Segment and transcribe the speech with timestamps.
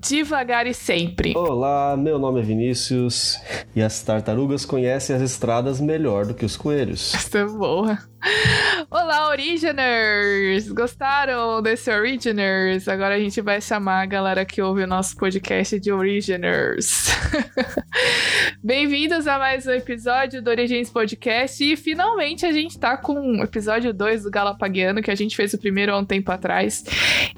[0.00, 1.34] Devagar e Sempre.
[1.36, 3.38] Olá, meu nome é Vinícius
[3.76, 7.12] e as tartarugas conhecem as estradas melhor do que os coelhos.
[7.12, 7.98] Isso é boa.
[8.92, 10.70] Olá, Originers!
[10.70, 12.86] Gostaram desse Originers?
[12.86, 17.06] Agora a gente vai chamar a galera que ouve o nosso podcast de Originers.
[18.62, 23.42] Bem-vindos a mais um episódio do Origens Podcast e finalmente a gente tá com o
[23.42, 26.84] episódio 2 do Galapagiano, que a gente fez o primeiro há um tempo atrás.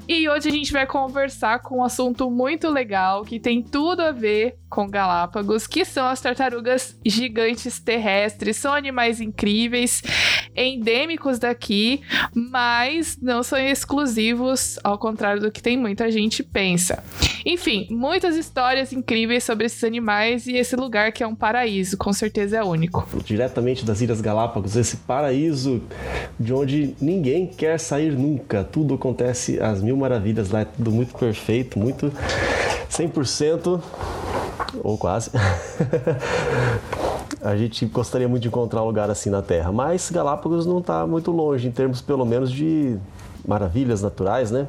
[0.09, 4.11] E hoje a gente vai conversar com um assunto muito legal que tem tudo a
[4.11, 8.57] ver com Galápagos, que são as tartarugas gigantes terrestres.
[8.57, 10.03] São animais incríveis,
[10.53, 12.01] endêmicos daqui,
[12.35, 17.01] mas não são exclusivos, ao contrário do que tem muita gente pensa.
[17.45, 22.11] Enfim, muitas histórias incríveis sobre esses animais e esse lugar que é um paraíso, com
[22.11, 23.07] certeza é único.
[23.23, 25.81] Diretamente das Ilhas Galápagos, esse paraíso
[26.37, 28.61] de onde ninguém quer sair nunca.
[28.61, 32.11] Tudo acontece às mil maravilhas lá, é tudo muito perfeito, muito
[32.89, 33.81] 100%
[34.83, 35.31] ou quase.
[37.41, 41.05] a gente gostaria muito de encontrar um lugar assim na Terra, mas Galápagos não está
[41.05, 42.97] muito longe em termos pelo menos de
[43.47, 44.67] maravilhas naturais, né?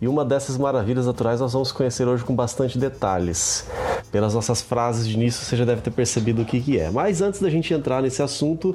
[0.00, 3.66] E uma dessas maravilhas naturais nós vamos conhecer hoje com bastante detalhes.
[4.10, 6.90] Pelas nossas frases de início você já deve ter percebido o que, que é.
[6.90, 8.74] Mas antes da gente entrar nesse assunto,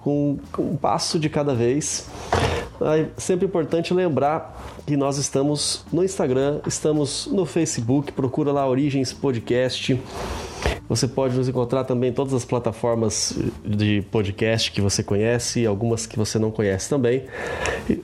[0.00, 2.06] com um passo de cada vez,
[2.86, 9.12] é sempre importante lembrar que nós estamos no Instagram, estamos no Facebook, procura lá Origens
[9.12, 10.00] Podcast.
[10.88, 15.66] Você pode nos encontrar também em todas as plataformas de podcast que você conhece e
[15.66, 17.24] algumas que você não conhece também.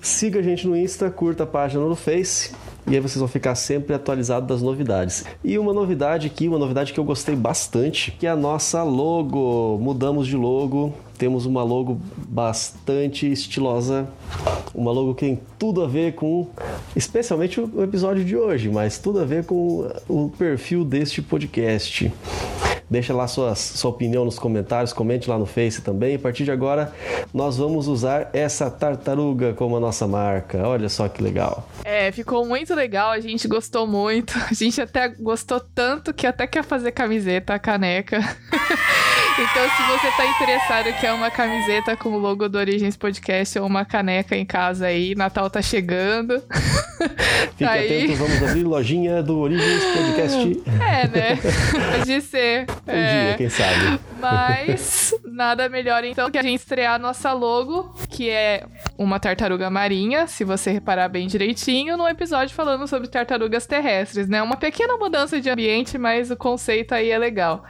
[0.00, 2.52] Siga a gente no Insta, curta a página no Face
[2.90, 5.24] e aí vocês vão ficar sempre atualizados das novidades.
[5.44, 9.78] E uma novidade aqui, uma novidade que eu gostei bastante, que é a nossa logo.
[9.78, 14.08] Mudamos de logo, temos uma logo bastante estilosa,
[14.74, 16.46] uma logo que tem tudo a ver com,
[16.96, 22.10] especialmente o episódio de hoje, mas tudo a ver com o perfil deste podcast.
[22.90, 26.16] Deixa lá sua, sua opinião nos comentários, comente lá no Face também.
[26.16, 26.92] A partir de agora,
[27.32, 30.66] nós vamos usar essa tartaruga como a nossa marca.
[30.66, 31.68] Olha só que legal.
[31.84, 34.38] É, ficou muito legal, a gente gostou muito.
[34.48, 38.18] A gente até gostou tanto que até quer fazer camiseta, caneca.
[39.40, 43.66] Então, se você tá interessado quer uma camiseta com o logo do Origens Podcast ou
[43.66, 46.42] uma caneca em casa aí, Natal tá chegando.
[47.56, 50.62] Fique tá atento, vamos abrir lojinha do Origens Podcast.
[50.80, 51.38] É, né?
[51.98, 52.66] Pode ser.
[52.86, 53.26] Um é.
[53.26, 54.00] dia, quem sabe.
[54.20, 59.70] Mas nada melhor então que a gente estrear a nossa logo, que é uma tartaruga
[59.70, 64.42] marinha, se você reparar bem direitinho, num episódio falando sobre tartarugas terrestres, né?
[64.42, 67.64] Uma pequena mudança de ambiente, mas o conceito aí é legal.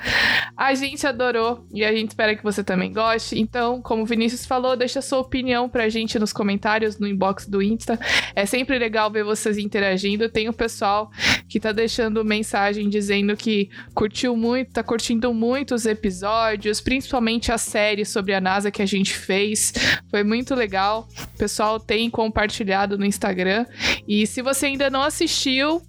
[0.57, 3.39] A gente adorou e a gente espera que você também goste.
[3.39, 7.63] Então, como o Vinícius falou, deixa sua opinião pra gente nos comentários, no inbox do
[7.63, 7.99] Insta.
[8.35, 10.29] É sempre legal ver vocês interagindo.
[10.29, 11.11] Tem o pessoal
[11.49, 17.59] que tá deixando mensagem dizendo que curtiu muito, tá curtindo muito os episódios, principalmente a
[17.59, 19.73] série sobre a NASA que a gente fez.
[20.11, 21.09] Foi muito legal.
[21.35, 23.65] O pessoal tem compartilhado no Instagram.
[24.07, 25.83] E se você ainda não assistiu,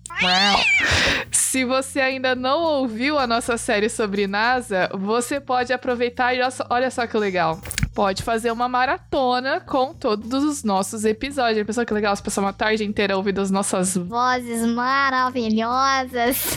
[1.31, 6.39] se você ainda não ouviu a nossa série sobre NASA, você pode aproveitar e
[6.69, 7.59] olha só que legal.
[7.93, 11.65] Pode fazer uma maratona com todos os nossos episódios.
[11.65, 16.55] Pessoal, que legal, você passar uma tarde inteira ouvindo as nossas vozes maravilhosas.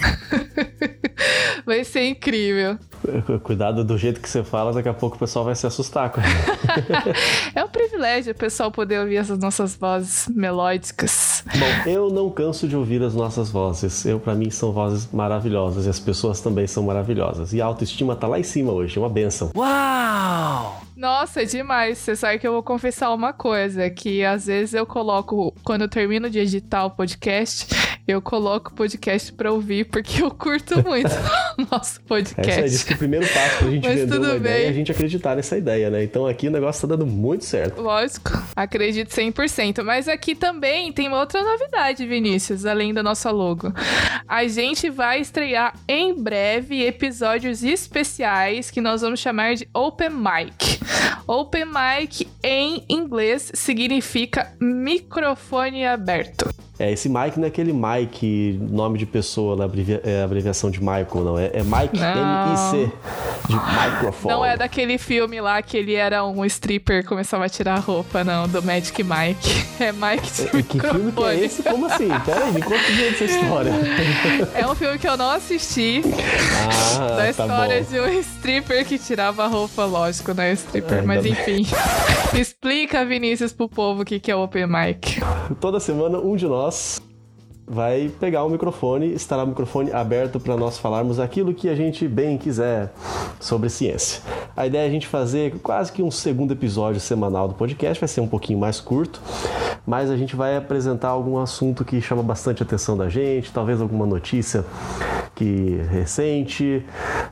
[1.67, 2.79] Vai ser incrível.
[3.43, 6.13] Cuidado do jeito que você fala, daqui a pouco o pessoal vai se assustar.
[7.55, 11.45] é um privilégio o pessoal poder ouvir essas nossas vozes melódicas.
[11.47, 14.05] Bom, eu não canso de ouvir as nossas vozes.
[14.05, 17.53] Eu, para mim, são vozes maravilhosas e as pessoas também são maravilhosas.
[17.53, 19.51] E a autoestima tá lá em cima hoje, é uma benção.
[19.57, 20.83] Uau!
[20.97, 21.99] Nossa, é demais.
[21.99, 25.89] Você sabe que eu vou confessar uma coisa, que às vezes eu coloco, quando eu
[25.89, 27.67] termino de editar o podcast,
[28.07, 31.11] eu coloco o podcast pra ouvir, porque eu curto muito
[31.59, 32.51] o nosso podcast.
[32.51, 34.37] Essa é diz que o primeiro passo pra gente Mas vender uma bem.
[34.37, 36.03] ideia é a gente acreditar nessa ideia, né?
[36.03, 37.81] Então aqui o negócio tá dando muito certo.
[37.81, 39.83] Lógico, acredito 100%.
[39.85, 43.73] Mas aqui também tem uma outra novidade, Vinícius, além da nossa logo.
[44.27, 50.81] A gente vai estrear em breve episódios especiais que nós vamos chamar de Open Mic.
[51.27, 56.51] Open Mic em inglês significa microfone aberto.
[56.83, 60.81] É, esse Mike não é aquele Mike, nome de pessoa, na abrevia, é, abreviação de
[60.81, 61.39] Michael, não.
[61.39, 62.91] É, é Mike M-I-C,
[63.49, 64.35] de microfone.
[64.35, 67.79] Não é daquele filme lá que ele era um stripper e começava a tirar a
[67.79, 69.63] roupa, não, do Magic Mike.
[69.83, 71.63] É Mike de é, Que filme que é esse?
[71.65, 72.07] Como assim?
[72.25, 73.73] Pera aí, me conta essa história.
[74.55, 76.03] É um filme que eu não assisti.
[77.01, 80.53] Ah, da tá história tá de um stripper que tirava a roupa, lógico, não é
[80.53, 81.67] stripper, Ai, mas enfim.
[82.39, 85.21] Explica, Vinícius, pro povo o que, que é o Open Mic.
[85.61, 86.72] Toda semana, um de nós
[87.67, 92.07] vai pegar o microfone, estará o microfone aberto para nós falarmos aquilo que a gente
[92.07, 92.93] bem quiser
[93.41, 94.23] sobre ciência.
[94.57, 98.09] A ideia é a gente fazer quase que um segundo episódio semanal do podcast, vai
[98.09, 99.23] ser um pouquinho mais curto,
[99.87, 104.05] mas a gente vai apresentar algum assunto que chama bastante atenção da gente, talvez alguma
[104.05, 104.65] notícia
[105.35, 106.85] que recente,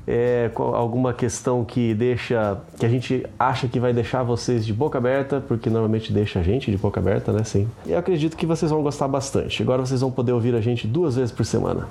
[0.07, 4.99] é, alguma questão que deixa que a gente acha que vai deixar vocês de boca
[4.99, 7.45] aberta, porque normalmente deixa a gente de boca aberta, né?
[7.45, 7.69] Sim.
[7.87, 9.63] Eu acredito que vocês vão gostar bastante.
[9.63, 11.89] Agora vocês vão poder ouvir a gente duas vezes por semana.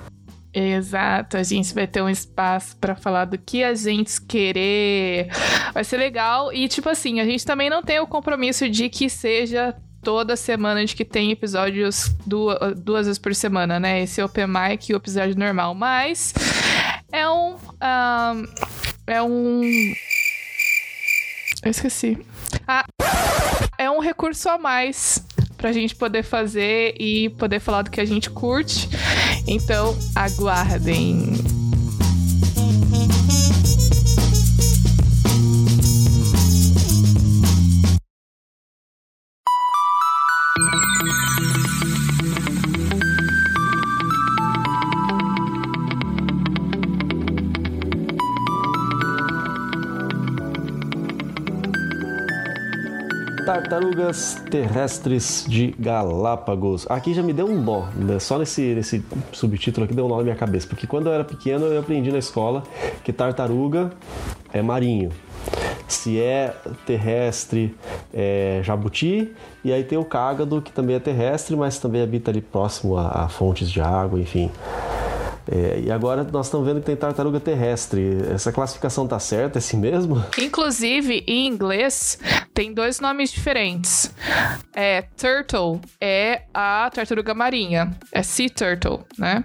[0.52, 5.28] Exato, a gente vai ter um espaço para falar do que a gente querer.
[5.72, 9.08] Vai ser legal e tipo assim, a gente também não tem o compromisso de que
[9.08, 14.02] seja toda semana de que tem episódios duas, duas vezes por semana, né?
[14.02, 15.74] Esse Open Mic e o episódio normal.
[15.74, 16.32] Mas
[17.12, 17.54] é um.
[17.54, 18.46] um
[19.06, 19.62] é um.
[21.62, 22.18] Eu esqueci.
[22.66, 22.84] Ah,
[23.76, 25.24] é um recurso a mais
[25.56, 28.88] pra gente poder fazer e poder falar do que a gente curte.
[29.46, 31.59] Então, aguardem.
[53.70, 56.90] Tartarugas terrestres de Galápagos.
[56.90, 58.18] Aqui já me deu um nó, né?
[58.18, 61.22] só nesse, nesse subtítulo aqui deu um nó na minha cabeça, porque quando eu era
[61.22, 62.64] pequeno eu aprendi na escola
[63.04, 63.92] que tartaruga
[64.52, 65.10] é marinho.
[65.86, 66.52] Se é
[66.84, 67.72] terrestre,
[68.12, 69.32] é jabuti,
[69.62, 73.24] e aí tem o cágado, que também é terrestre, mas também habita ali próximo a,
[73.24, 74.50] a fontes de água, enfim.
[75.50, 78.18] É, e agora nós estamos vendo que tem tartaruga terrestre.
[78.32, 79.58] Essa classificação tá certa?
[79.58, 80.24] É assim mesmo?
[80.38, 82.18] Inclusive, em inglês,
[82.54, 84.14] tem dois nomes diferentes.
[84.74, 87.90] É, turtle é a tartaruga marinha.
[88.12, 89.44] É sea turtle, né?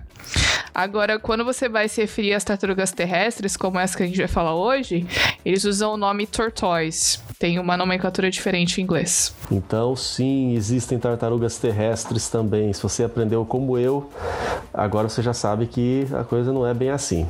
[0.73, 4.27] Agora, quando você vai se referir às tartarugas terrestres, como essa que a gente vai
[4.27, 5.07] falar hoje,
[5.45, 7.17] eles usam o nome tortoise.
[7.39, 9.33] Tem uma nomenclatura diferente em inglês.
[9.49, 12.73] Então, sim, existem tartarugas terrestres também.
[12.73, 14.09] Se você aprendeu como eu,
[14.73, 17.25] agora você já sabe que a coisa não é bem assim.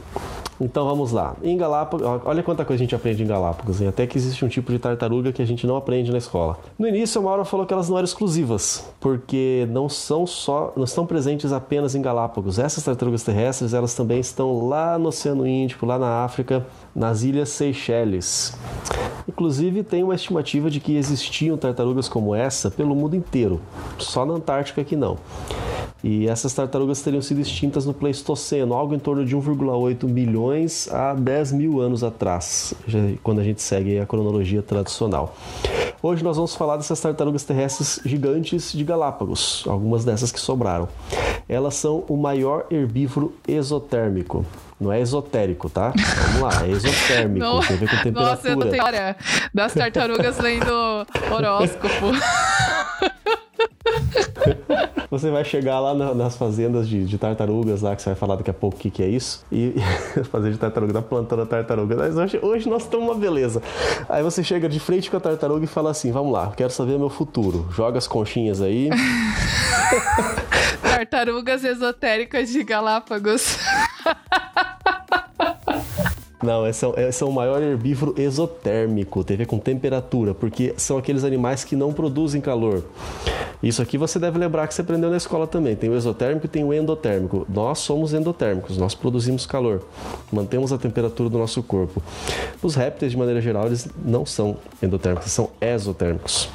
[0.59, 1.35] Então vamos lá.
[1.43, 3.87] Em Galápagos, olha quanta coisa a gente aprende em Galápagos, hein?
[3.87, 6.57] até que existe um tipo de tartaruga que a gente não aprende na escola.
[6.79, 10.85] No início, a Maura falou que elas não eram exclusivas, porque não são só, não
[10.85, 12.57] estão presentes apenas em Galápagos.
[12.57, 16.65] Essas tartarugas terrestres, elas também estão lá no Oceano Índico, lá na África,
[16.95, 18.57] nas ilhas Seychelles.
[19.27, 23.59] Inclusive, tem uma estimativa de que existiam tartarugas como essa pelo mundo inteiro,
[23.97, 25.17] só na Antártica que não.
[26.07, 31.15] E essas tartarugas teriam sido extintas no Pleistoceno, algo em torno de 1,8 milhões a
[31.15, 32.75] 10 mil anos atrás,
[33.23, 35.35] quando a gente segue a cronologia tradicional.
[36.03, 40.87] Hoje nós vamos falar dessas tartarugas terrestres gigantes de Galápagos, algumas dessas que sobraram.
[41.49, 44.45] Elas são o maior herbívoro exotérmico.
[44.79, 45.91] Não é esotérico, tá?
[46.27, 47.61] Vamos lá, é exotérmico, Não.
[47.61, 48.29] tem a ver com temperatura.
[48.29, 49.15] Nossa, eu não tenho hora
[49.51, 50.71] das tartarugas lendo
[51.31, 52.11] horóscopo.
[55.15, 58.49] Você vai chegar lá nas fazendas de, de, tartarugas lá, que você vai falar daqui
[58.49, 59.45] a pouco o que, que é isso.
[59.49, 59.73] E
[60.29, 61.95] fazer de tartaruga, tá plantando a tartaruga.
[61.95, 63.63] Mas hoje, hoje nós estamos uma beleza.
[64.09, 66.99] Aí você chega de frente com a tartaruga e fala assim: vamos lá, quero saber
[66.99, 67.65] meu futuro.
[67.71, 68.89] Joga as conchinhas aí.
[70.83, 73.57] Tartarugas esotéricas de Galápagos.
[76.45, 80.75] Não, esse é, esse é o maior herbívoro exotérmico, tem a ver com temperatura, porque
[80.77, 82.83] são aqueles animais que não produzem calor.
[83.63, 85.75] Isso aqui você deve lembrar que você aprendeu na escola também.
[85.75, 87.47] Tem o exotérmico e tem o endotérmico.
[87.49, 89.81] Nós somos endotérmicos, nós produzimos calor,
[90.31, 91.99] mantemos a temperatura do nosso corpo.
[92.61, 96.47] Os répteis, de maneira geral, eles não são endotérmicos, são exotérmicos.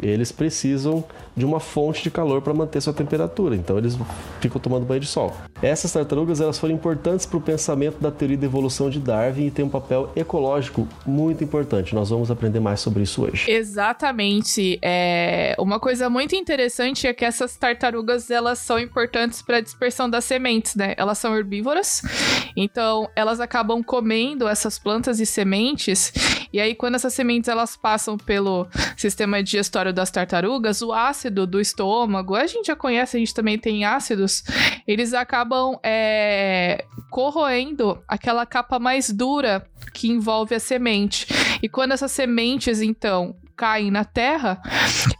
[0.00, 1.04] Eles precisam
[1.36, 3.96] de uma fonte de calor para manter sua temperatura, então eles
[4.40, 5.34] ficam tomando banho de sol.
[5.62, 9.50] Essas tartarugas elas foram importantes para o pensamento da teoria da evolução de Darwin e
[9.50, 11.94] têm um papel ecológico muito importante.
[11.94, 13.50] Nós vamos aprender mais sobre isso hoje.
[13.50, 14.78] Exatamente.
[14.82, 20.08] É uma coisa muito interessante é que essas tartarugas elas são importantes para a dispersão
[20.08, 20.94] das sementes, né?
[20.96, 22.02] Elas são herbívoras,
[22.56, 26.12] então elas acabam comendo essas plantas e sementes.
[26.52, 31.60] E aí quando essas sementes elas passam pelo sistema digestório das tartarugas, o ácido do
[31.60, 34.42] estômago, a gente já conhece, a gente também tem ácidos,
[34.86, 41.26] eles acabam é, corroendo aquela capa mais dura que envolve a semente.
[41.62, 44.62] E quando essas sementes então caem na terra,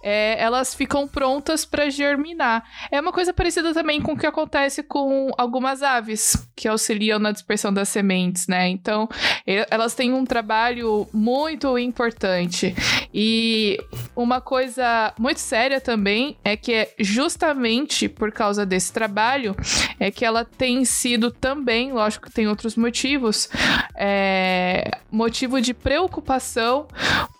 [0.00, 2.62] é, elas ficam prontas para germinar.
[2.88, 7.32] É uma coisa parecida também com o que acontece com algumas aves que auxiliam na
[7.32, 8.68] dispersão das sementes, né?
[8.68, 9.08] Então,
[9.44, 12.76] elas têm um trabalho muito importante.
[13.12, 13.78] E
[14.14, 19.56] uma coisa muito séria também é que é justamente por causa desse trabalho
[19.98, 23.48] é que ela tem sido também, lógico que tem outros motivos,
[23.94, 26.86] é, motivo de preocupação,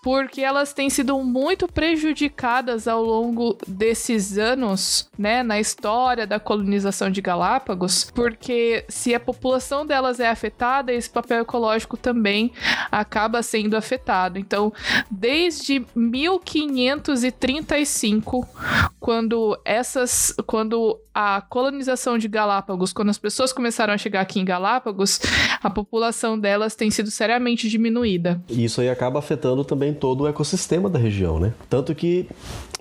[0.01, 7.09] porque elas têm sido muito prejudicadas ao longo desses anos, né, na história da colonização
[7.09, 12.51] de Galápagos, porque se a população delas é afetada, esse papel ecológico também
[12.91, 14.39] acaba sendo afetado.
[14.39, 14.73] Então,
[15.09, 18.47] desde 1535,
[18.99, 24.45] quando essas, quando a colonização de Galápagos, quando as pessoas começaram a chegar aqui em
[24.45, 25.19] Galápagos,
[25.61, 28.41] a população delas tem sido seriamente diminuída.
[28.47, 31.53] E isso aí acaba afetando também todo o ecossistema da região, né?
[31.69, 32.25] Tanto que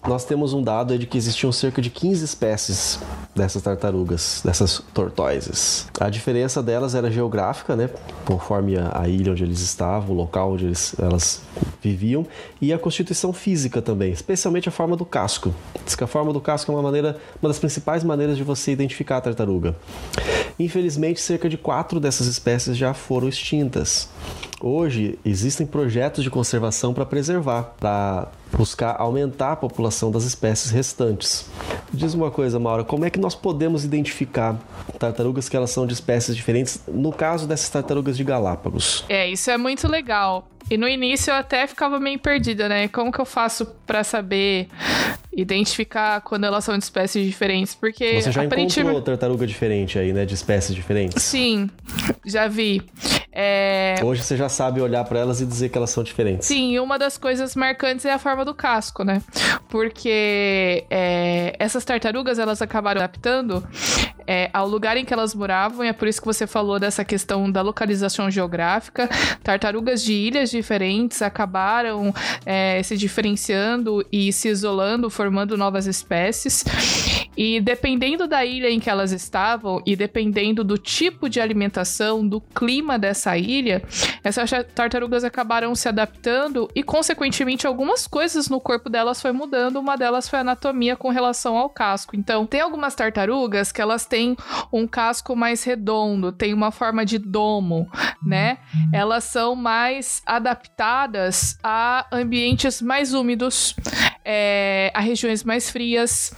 [0.07, 2.99] nós temos um dado de que existiam cerca de 15 espécies
[3.35, 5.87] dessas tartarugas, dessas tortoises.
[6.00, 7.90] A diferença delas era geográfica, né?
[8.25, 11.43] Conforme a, ilha onde eles estavam, o local onde eles, elas
[11.83, 12.26] viviam,
[12.61, 15.55] e a constituição física também, especialmente a forma do casco.
[15.85, 18.73] Diz que a forma do casco é uma maneira, uma das principais maneiras de você
[18.73, 19.76] identificar a tartaruga.
[20.59, 24.09] Infelizmente, cerca de quatro dessas espécies já foram extintas.
[24.60, 31.48] Hoje existem projetos de conservação para preservar, para buscar aumentar a população das espécies restantes.
[31.92, 34.56] Diz uma coisa, Maura, como é que nós podemos identificar
[34.98, 39.04] tartarugas que elas são de espécies diferentes, no caso dessas tartarugas de Galápagos?
[39.08, 40.48] É, isso é muito legal.
[40.70, 42.88] E no início eu até ficava meio perdida, né?
[42.88, 44.68] Como que eu faço para saber
[45.32, 47.74] identificar quando elas são de espécies diferentes?
[47.74, 50.26] Porque você já encontrou tartaruga diferente aí, né?
[50.26, 51.22] De espécies diferentes?
[51.22, 51.70] Sim,
[52.26, 52.82] já vi.
[53.40, 53.95] É...
[54.02, 56.49] Hoje você já sabe olhar para elas e dizer que elas são diferentes.
[56.49, 59.23] Sim, e uma das coisas marcantes é a forma do casco, né?
[59.68, 63.64] Porque é, essas tartarugas elas acabaram adaptando
[64.26, 67.04] é, ao lugar em que elas moravam, e é por isso que você falou dessa
[67.04, 69.09] questão da localização geográfica.
[69.45, 72.12] Tartarugas de ilhas diferentes acabaram
[72.45, 76.64] é, se diferenciando e se isolando, formando novas espécies.
[77.38, 82.40] E dependendo da ilha em que elas estavam e dependendo do tipo de alimentação, do
[82.40, 83.80] clima dessa ilha,
[84.25, 89.78] essas tartarugas acabaram se adaptando e, consequentemente, algumas coisas no corpo delas foi mudando.
[89.78, 92.16] Uma delas foi a anatomia com relação ao casco.
[92.16, 94.37] Então, tem algumas tartarugas que elas têm
[94.73, 97.88] um casco mais redondo, tem uma forma de domo,
[98.21, 98.59] né?
[98.92, 103.76] Elas são mais adaptadas a ambientes mais úmidos,
[104.30, 106.35] é, a regiões mais frias.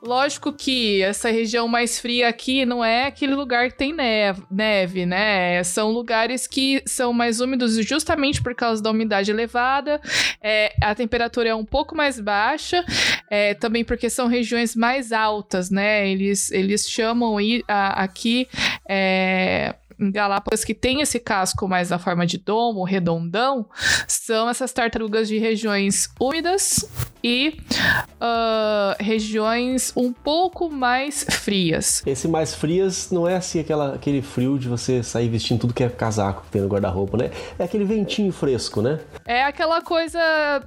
[0.00, 5.04] Lógico que essa região mais fria aqui não é aquele lugar que tem neve, neve,
[5.04, 5.64] né?
[5.64, 10.00] São lugares que são mais úmidos justamente por causa da umidade elevada.
[10.40, 12.84] É, a temperatura é um pouco mais baixa,
[13.28, 16.08] é, também porque são regiões mais altas, né?
[16.08, 18.46] Eles, eles chamam aqui.
[18.88, 23.66] É, Galápagos que tem esse casco mais na forma de domo, redondão,
[24.06, 26.88] são essas tartarugas de regiões úmidas
[27.22, 27.58] e
[28.20, 32.02] uh, regiões um pouco mais frias.
[32.06, 35.82] Esse mais frias não é assim aquela, aquele frio de você sair vestindo tudo que
[35.82, 37.30] é casaco que tem no guarda-roupa, né?
[37.58, 39.00] É aquele ventinho fresco, né?
[39.24, 40.20] É aquela coisa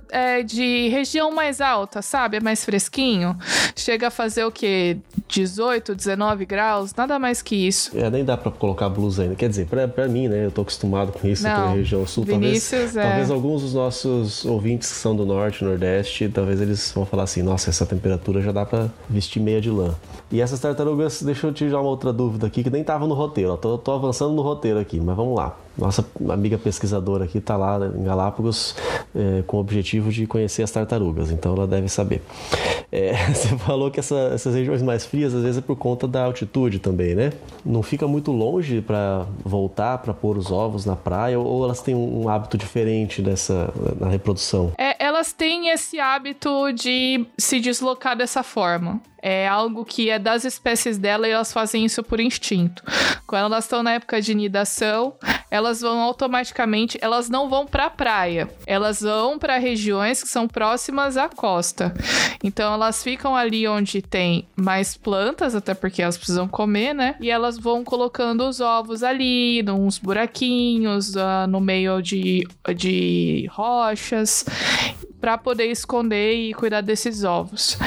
[0.10, 2.38] é, de região mais alta, sabe?
[2.38, 3.38] É mais fresquinho.
[3.76, 4.98] Chega a fazer o quê?
[5.28, 6.94] 18, 19 graus?
[6.94, 7.98] Nada mais que isso.
[7.98, 9.36] É, nem dá pra colocar blusa ainda.
[9.36, 10.46] Quer dizer, pra mim, né?
[10.46, 12.24] Eu tô acostumado com isso aqui na região sul.
[12.24, 13.02] Vinícius, talvez, é...
[13.02, 17.42] talvez alguns dos nossos ouvintes que são do norte, nordeste, talvez eles vão falar assim:
[17.42, 19.96] nossa, essa temperatura já dá pra vestir meia de lã.
[20.32, 23.14] E essas tartarugas, deixa eu te dar uma outra dúvida aqui que nem tava no
[23.14, 23.52] roteiro.
[23.52, 25.58] Ó, tô, tô avançando no roteiro aqui, mas vamos lá.
[25.78, 28.76] Nossa amiga pesquisadora aqui está lá em Galápagos
[29.16, 32.22] é, com o objetivo de conhecer as tartarugas, então ela deve saber.
[32.92, 36.26] É, você falou que essa, essas regiões mais frias às vezes é por conta da
[36.26, 37.32] altitude também, né?
[37.66, 41.96] Não fica muito longe para voltar para pôr os ovos na praia ou elas têm
[41.96, 44.74] um hábito diferente dessa na reprodução?
[44.78, 49.00] É, elas têm esse hábito de se deslocar dessa forma.
[49.22, 52.84] É algo que é das espécies dela e elas fazem isso por instinto.
[53.28, 55.14] Quando elas estão na época de nidação,
[55.52, 60.48] elas vão automaticamente, elas não vão para a praia, elas vão para regiões que são
[60.48, 61.94] próximas à costa.
[62.42, 67.16] Então elas ficam ali onde tem mais plantas, até porque elas precisam comer, né?
[67.20, 74.46] E elas vão colocando os ovos ali, nos buraquinhos, uh, no meio de, de rochas,
[75.20, 77.78] para poder esconder e cuidar desses ovos.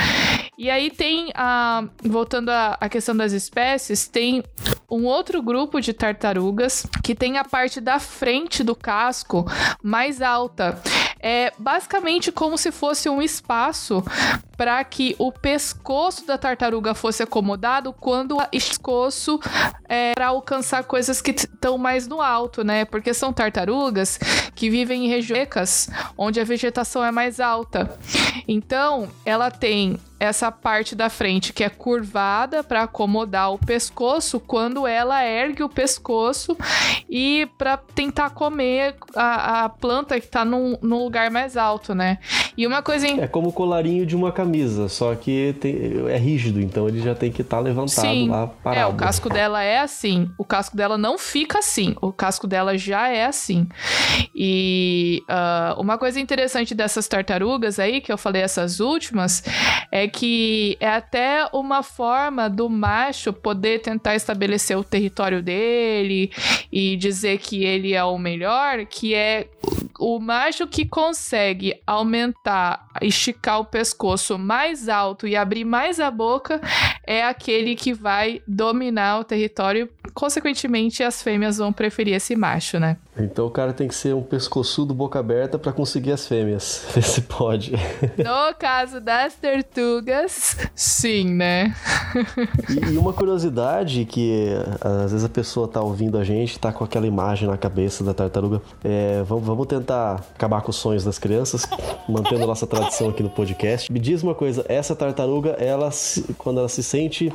[0.56, 1.84] E aí tem a.
[2.02, 4.42] Voltando à questão das espécies, tem
[4.90, 9.44] um outro grupo de tartarugas que tem a parte da frente do casco
[9.82, 10.80] mais alta.
[11.26, 14.04] É basicamente como se fosse um espaço
[14.58, 19.40] para que o pescoço da tartaruga fosse acomodado quando o pescoço
[19.88, 22.84] é para alcançar coisas que estão mais no alto, né?
[22.84, 24.18] Porque são tartarugas
[24.54, 25.88] que vivem em regiões
[26.18, 27.98] onde a vegetação é mais alta.
[28.46, 34.86] Então, ela tem essa parte da frente que é curvada para acomodar o pescoço quando
[34.86, 36.56] ela ergue o pescoço
[37.08, 42.18] e para tentar comer a, a, planta que tá num, num, lugar mais alto, né?
[42.56, 43.06] E uma coisa.
[43.06, 45.74] É como o colarinho de uma camisa, só que tem,
[46.08, 48.80] é rígido, então ele já tem que estar tá levantado Sim, lá parado.
[48.80, 50.30] É, o casco dela é assim.
[50.38, 51.94] O casco dela não fica assim.
[52.00, 53.66] O casco dela já é assim.
[54.34, 59.42] E uh, uma coisa interessante dessas tartarugas aí, que eu falei essas últimas,
[59.90, 66.30] é que é até uma forma do macho poder tentar estabelecer o território dele
[66.70, 69.48] e dizer que ele é o melhor, que é
[69.98, 76.60] o macho que consegue aumentar, esticar o pescoço mais alto e abrir mais a boca
[77.06, 79.88] é aquele que vai dominar o território.
[80.12, 82.96] Consequentemente, as fêmeas vão preferir esse macho, né?
[83.16, 86.84] Então o cara tem que ser um pescoçudo boca aberta para conseguir as fêmeas.
[86.94, 87.72] Vê se pode.
[88.18, 91.74] No caso das tortugas, sim, né?
[92.68, 94.48] e, e, uma curiosidade que
[94.80, 98.12] às vezes a pessoa tá ouvindo a gente, tá com aquela imagem na cabeça da
[98.12, 98.60] tartaruga.
[98.82, 101.66] É, vamos, vamos tentar acabar com os sonhos das crianças,
[102.08, 103.92] mantendo a nossa tradição aqui no podcast.
[103.92, 105.90] Me diz uma coisa, essa tartaruga, ela
[106.38, 107.32] quando ela se sente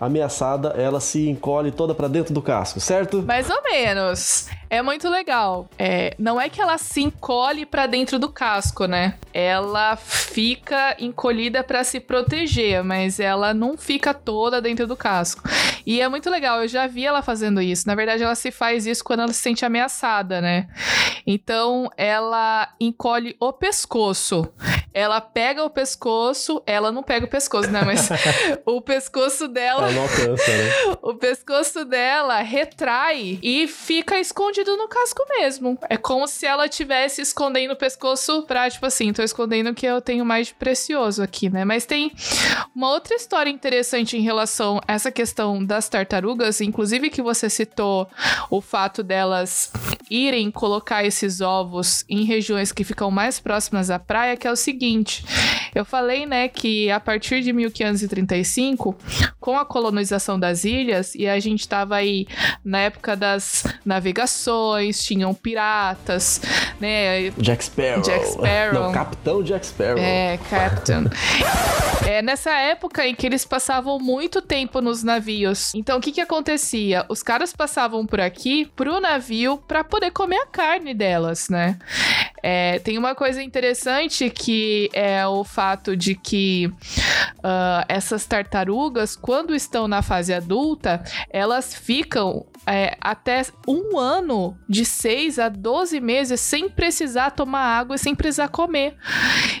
[0.00, 3.22] ameaçada, ela se encolhe toda para dentro do casco, certo?
[3.22, 4.48] Mais ou menos.
[4.68, 5.68] É muito legal.
[5.78, 9.14] É, não é que ela se encolhe para dentro do casco, né?
[9.32, 15.42] Ela fica encolhida para se proteger, mas ela não fica toda dentro do casco.
[15.86, 17.86] E é muito legal, eu já vi ela fazendo isso.
[17.86, 20.68] Na verdade, ela se faz isso quando ela se sente ameaçada, né?
[21.26, 24.52] Então, ela encolhe o pescoço.
[24.94, 27.82] Ela pega o pescoço, ela não pega o pescoço, né?
[27.84, 28.08] Mas
[28.64, 29.88] o pescoço dela.
[29.88, 30.94] Ela não alcança, né?
[31.02, 35.76] O pescoço dela retrai e fica escondido no casco mesmo.
[35.90, 39.84] É como se ela estivesse escondendo o pescoço pra, tipo assim, tô escondendo o que
[39.84, 41.64] eu tenho mais de precioso aqui, né?
[41.64, 42.12] Mas tem
[42.74, 48.08] uma outra história interessante em relação a essa questão das tartarugas, inclusive que você citou
[48.48, 49.72] o fato delas
[50.10, 54.56] irem colocar esses ovos em regiões que ficam mais próximas à praia, que é o
[54.56, 54.83] seguinte.
[55.74, 58.96] Eu falei, né, que a partir de 1535,
[59.40, 62.26] com a colonização das ilhas, e a gente estava aí
[62.64, 66.40] na época das navegações, tinham piratas,
[66.80, 67.30] né?
[67.38, 68.02] Jack Sparrow.
[68.02, 68.82] Jack Sparrow.
[68.84, 69.98] Não, Capitão Jack Sparrow.
[69.98, 71.04] É, Captain.
[72.06, 75.74] é nessa época em que eles passavam muito tempo nos navios.
[75.74, 77.04] Então, o que que acontecia?
[77.08, 81.78] Os caras passavam por aqui pro navio para poder comer a carne delas, né?
[82.46, 89.54] É, tem uma coisa interessante que é o fato de que uh, essas tartarugas, quando
[89.54, 96.40] estão na fase adulta, elas ficam é, até um ano, de 6 a 12 meses,
[96.40, 98.96] sem precisar tomar água sem precisar comer.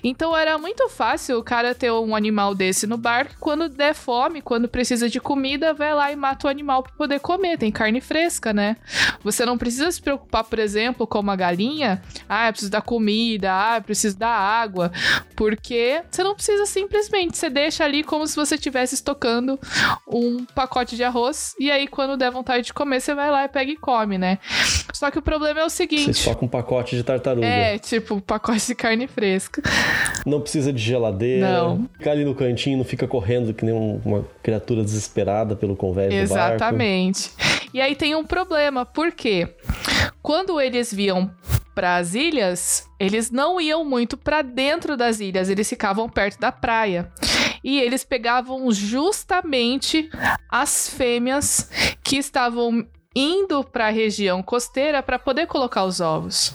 [0.02, 3.36] Então era muito fácil o cara ter um animal desse no barco.
[3.40, 7.20] Quando der fome, quando precisa de comida, vai lá e mata o animal para poder
[7.20, 7.58] comer.
[7.58, 8.76] Tem carne fresca, né?
[9.22, 12.02] Você não precisa se preocupar, por exemplo, com uma galinha.
[12.28, 13.50] Ah, eu preciso dar comida.
[13.52, 14.92] Ah, preciso dar água.
[15.34, 17.36] Porque você não precisa simplesmente.
[17.36, 19.58] Você deixa ali como se você estivesse estocando
[20.06, 21.54] um pacote de arroz.
[21.58, 24.38] E aí, quando der vontade de comer, você vai lá e pega e come, né?
[24.92, 26.04] Só que o problema é o seguinte.
[26.04, 27.46] Você estoca um pacote de tartaruga.
[27.46, 29.62] É, tipo, um pacote de carne fresca.
[30.24, 31.46] Não precisa de geladeira.
[31.46, 31.88] Não.
[31.98, 37.30] Fica ali no cantinho, não fica correndo que nem uma criatura desesperada pelo convés Exatamente.
[37.74, 39.56] E aí tem um problema, por quê?
[40.22, 41.28] Quando eles viam
[41.74, 46.52] para as ilhas, eles não iam muito para dentro das ilhas, eles ficavam perto da
[46.52, 47.12] praia.
[47.64, 50.08] E eles pegavam justamente
[50.48, 51.68] as fêmeas
[52.04, 56.54] que estavam indo para a região costeira para poder colocar os ovos.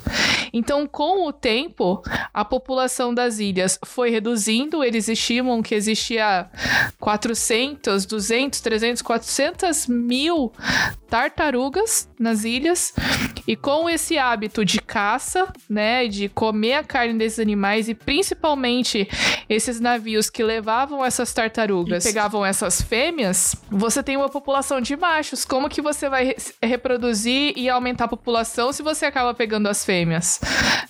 [0.54, 2.02] Então, com o tempo,
[2.34, 4.84] a população das ilhas foi reduzindo.
[4.84, 6.50] Eles estimam que existia
[7.00, 10.52] 400, 200, 300, 400 mil
[11.10, 12.94] tartarugas nas ilhas.
[13.48, 19.08] E com esse hábito de caça, né, de comer a carne desses animais e principalmente
[19.50, 24.96] esses navios que levavam essas tartarugas, e pegavam essas fêmeas, você tem uma população de
[24.96, 25.44] machos.
[25.44, 30.40] Como que você vai reproduzir e aumentar a população se você acaba pegando as fêmeas,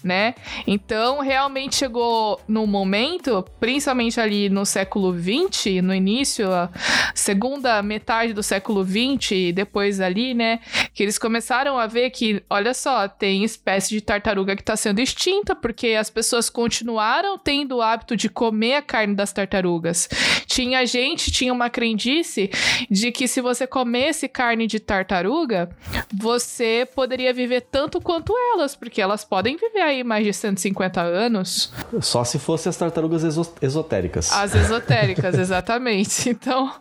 [0.04, 0.36] né?
[0.67, 6.69] Então, realmente chegou no momento, principalmente ali no século 20, no início, a
[7.15, 10.60] segunda metade do século 20 e depois ali, né,
[10.93, 15.00] que eles começaram a ver que, olha só, tem espécie de tartaruga que está sendo
[15.00, 20.10] extinta porque as pessoas continuaram tendo o hábito de comer comer a carne das tartarugas.
[20.48, 22.50] Tinha gente, tinha uma crendice
[22.90, 25.70] de que se você comesse carne de tartaruga,
[26.12, 31.72] você poderia viver tanto quanto elas, porque elas podem viver aí mais de 150 anos.
[32.02, 33.24] Só se fossem as tartarugas
[33.62, 34.32] esotéricas.
[34.32, 36.30] As esotéricas, exatamente.
[36.30, 36.74] Então,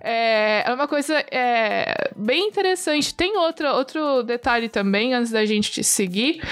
[0.00, 3.14] é, é uma coisa é, bem interessante.
[3.14, 6.42] Tem outra, outro detalhe também, antes da gente seguir,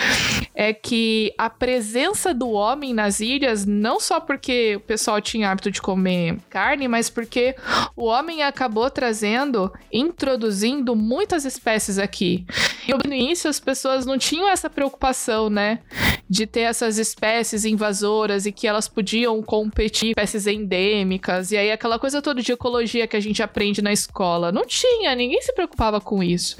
[0.55, 5.69] é que a presença do homem nas ilhas, não só porque o pessoal tinha hábito
[5.69, 7.57] de comer carne, mas porque
[7.97, 12.47] o homem acabou trazendo, introduzindo muitas espécies aqui.
[12.87, 15.81] E no início as pessoas não tinham essa preocupação, né?
[16.29, 21.51] De ter essas espécies invasoras e que elas podiam competir com espécies endêmicas.
[21.53, 24.53] E aí aquela coisa toda de ecologia que a gente aprende na escola.
[24.53, 26.57] Não tinha, ninguém se preocupava com isso.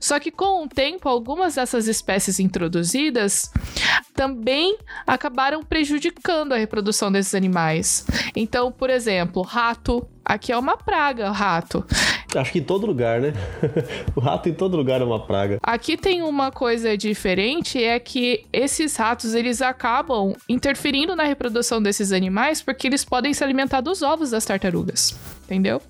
[0.00, 3.50] Só que com o tempo, algumas dessas espécies introduzidas
[4.14, 8.06] também acabaram prejudicando a reprodução desses animais.
[8.34, 10.06] Então, por exemplo, rato.
[10.28, 11.82] Aqui é uma praga, rato.
[12.36, 13.32] Acho que em todo lugar, né?
[14.14, 15.58] o rato em todo lugar é uma praga.
[15.62, 22.12] Aqui tem uma coisa diferente, é que esses ratos, eles acabam interferindo na reprodução desses
[22.12, 25.80] animais porque eles podem se alimentar dos ovos das tartarugas, entendeu?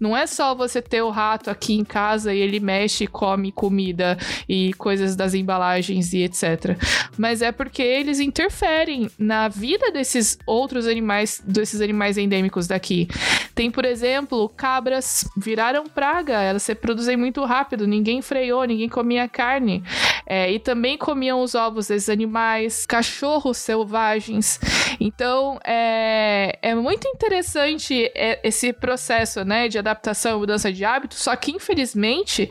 [0.00, 3.52] Não é só você ter o rato aqui em casa e ele mexe e come
[3.52, 4.16] comida
[4.48, 6.76] e coisas das embalagens e etc.
[7.18, 13.08] Mas é porque eles interferem na vida desses outros animais, desses animais endêmicos daqui.
[13.54, 19.28] Tem, por exemplo, cabras viraram praga, elas se reproduzem muito rápido, ninguém freou, ninguém comia
[19.28, 19.82] carne.
[20.26, 24.58] É, e também comiam os ovos desses animais, cachorros selvagens.
[24.98, 31.14] Então, é, é muito interessante é, esse processo, né, de adaptação e mudança de hábito,
[31.14, 32.50] só que, infelizmente,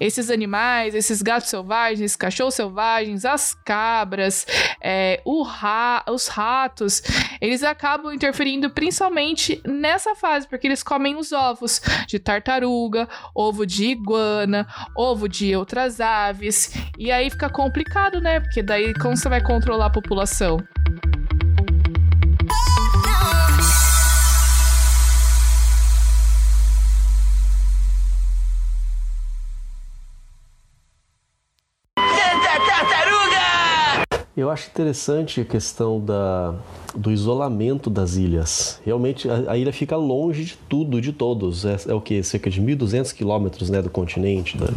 [0.00, 4.46] esses animais, esses gatos selvagens, esses cachorros selvagens, as cabras,
[4.80, 7.02] é, ra os ratos,
[7.40, 13.86] eles acabam interferindo principalmente nessa fase, porque eles comem os ovos de tartaruga, ovo de
[13.86, 14.66] iguana,
[14.96, 18.40] ovo de outras aves, e aí fica complicado, né?
[18.40, 20.58] Porque daí como você vai controlar a população?
[34.34, 36.54] Eu acho interessante a questão da,
[36.96, 38.80] do isolamento das ilhas.
[38.82, 41.66] Realmente, a, a ilha fica longe de tudo, de todos.
[41.66, 42.22] É, é o que?
[42.22, 44.68] Cerca de 1.200 quilômetros né, do continente, da,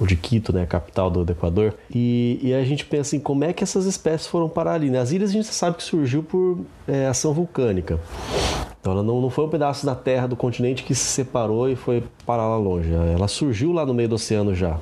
[0.00, 1.74] ou de Quito, né, capital do, do Equador.
[1.94, 4.88] E, e, a gente pensa em como é que essas espécies foram parar ali.
[4.88, 4.98] Né?
[4.98, 8.00] As ilhas a gente sabe que surgiu por é, ação vulcânica.
[8.86, 11.74] Então ela não, não foi um pedaço da terra do continente que se separou e
[11.74, 12.88] foi parar lá longe.
[12.92, 14.78] Ela surgiu lá no meio do oceano já.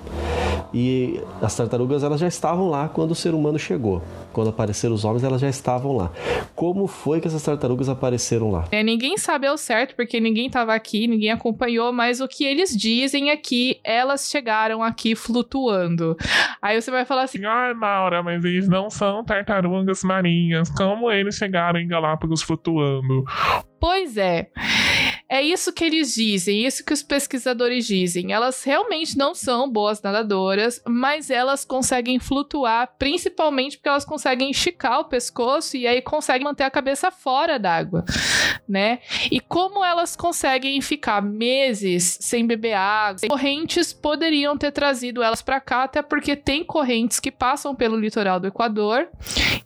[0.75, 4.03] E as tartarugas elas já estavam lá quando o ser humano chegou.
[4.31, 6.11] Quando apareceram os homens, elas já estavam lá.
[6.55, 8.65] Como foi que essas tartarugas apareceram lá?
[8.73, 12.77] É, ninguém sabe ao certo, porque ninguém estava aqui, ninguém acompanhou, mas o que eles
[12.77, 16.17] dizem é que elas chegaram aqui flutuando.
[16.61, 20.69] Aí você vai falar assim: Ai, Maura, mas eles não são tartarugas marinhas.
[20.71, 23.25] Como eles chegaram em Galápagos flutuando?
[23.85, 24.49] Pois é.
[25.29, 28.33] É isso que eles dizem, isso que os pesquisadores dizem.
[28.33, 35.01] Elas realmente não são boas nadadoras, mas elas conseguem flutuar, principalmente porque elas conseguem esticar
[35.01, 38.07] o pescoço e aí conseguem manter a cabeça fora d'água,
[38.67, 39.01] né?
[39.31, 45.61] E como elas conseguem ficar meses sem beber água, correntes poderiam ter trazido elas para
[45.61, 49.09] cá, até porque tem correntes que passam pelo litoral do Equador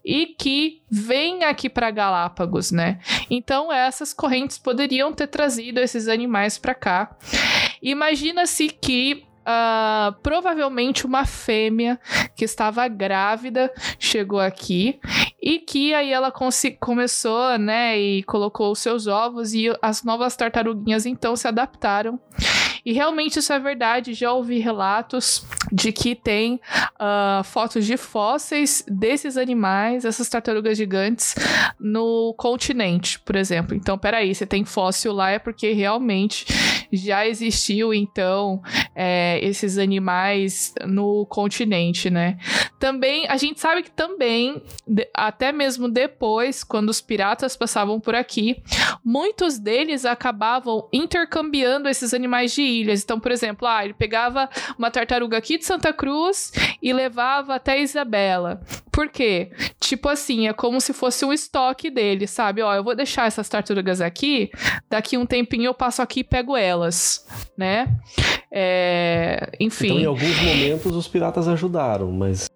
[0.05, 2.99] e que vêm aqui para Galápagos, né?
[3.31, 7.17] Então essas correntes poderiam ter trazido esses animais para cá.
[7.83, 11.99] Imagina-se que Uh, provavelmente uma fêmea
[12.37, 15.01] que estava grávida chegou aqui
[15.41, 16.31] e que aí ela
[16.79, 22.21] começou, né, e colocou os seus ovos e as novas tartaruguinhas então se adaptaram
[22.89, 24.15] e realmente isso é verdade.
[24.15, 26.61] Já ouvi relatos de que tem
[27.01, 31.35] uh, fotos de fósseis desses animais, essas tartarugas gigantes,
[31.79, 33.75] no continente, por exemplo.
[33.75, 36.47] Então, peraí, você tem fóssil lá é porque realmente
[36.93, 38.63] já existiu, então,
[38.95, 42.39] é, esses animais no continente, né?
[42.79, 48.15] Também, a gente sabe que também, de, até mesmo depois, quando os piratas passavam por
[48.15, 48.63] aqui,
[49.05, 53.03] muitos deles acabavam intercambiando esses animais de ilhas.
[53.03, 57.81] Então, por exemplo, ah, ele pegava uma tartaruga aqui de Santa Cruz e levava até
[57.81, 58.61] Isabela.
[58.91, 59.51] Por quê?
[59.79, 62.63] Tipo assim, é como se fosse um estoque dele, sabe?
[62.63, 64.51] Ó, eu vou deixar essas tartarugas aqui,
[64.89, 67.87] daqui um tempinho eu passo aqui e pego elas, né?
[68.51, 69.51] É...
[69.61, 69.87] Enfim.
[69.87, 72.49] Então, em alguns momentos, os piratas ajudaram, mas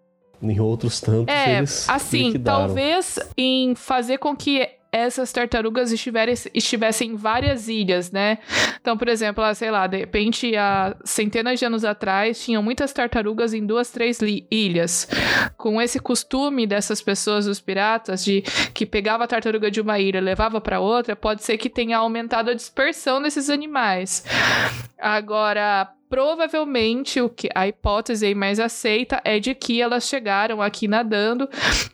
[0.42, 2.66] em outros tantos é, eles assim, liquidaram.
[2.66, 8.38] talvez em fazer com que essas tartarugas estivessem em várias ilhas, né?
[8.78, 13.54] Então, por exemplo, sei lá, de repente, há centenas de anos atrás, tinham muitas tartarugas
[13.54, 14.18] em duas, três
[14.50, 15.08] ilhas.
[15.56, 18.42] Com esse costume dessas pessoas, os piratas, de
[18.74, 21.96] que pegava a tartaruga de uma ilha e levava para outra, pode ser que tenha
[21.96, 24.24] aumentado a dispersão desses animais.
[24.98, 31.48] Agora, provavelmente o que a hipótese mais aceita é de que elas chegaram aqui nadando.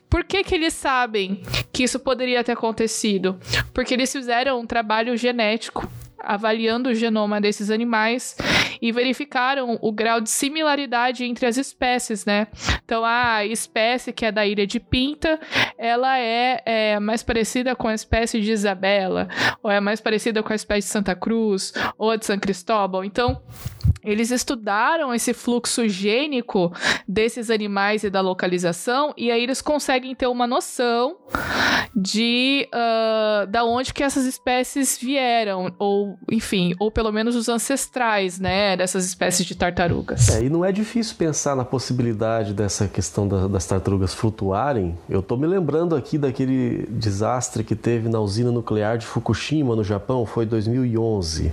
[0.09, 3.39] Por que, que eles sabem que isso poderia ter acontecido?
[3.73, 8.35] Porque eles fizeram um trabalho genético avaliando o genoma desses animais
[8.81, 12.47] e verificaram o grau de similaridade entre as espécies, né?
[12.83, 15.39] Então, a espécie que é da ilha de Pinta,
[15.77, 19.27] ela é, é, mais parecida com a espécie de Isabela,
[19.63, 23.03] ou é mais parecida com a espécie de Santa Cruz, ou de São Cristóbal.
[23.03, 23.41] Então,
[24.03, 26.71] eles estudaram esse fluxo gênico
[27.07, 31.17] desses animais e da localização, e aí eles conseguem ter uma noção
[31.95, 38.39] de uh, da onde que essas espécies vieram, ou enfim, ou pelo menos os ancestrais,
[38.39, 40.29] né, dessas espécies de tartarugas.
[40.29, 44.97] É, e não é difícil pensar na possibilidade dessa questão da, das tartarugas flutuarem.
[45.09, 49.83] Eu tô me lembrando aqui daquele desastre que teve na usina nuclear de Fukushima, no
[49.83, 51.51] Japão, foi 2011,